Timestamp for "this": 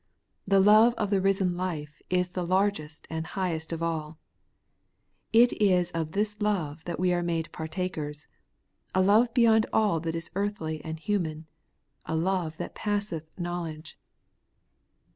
6.13-6.41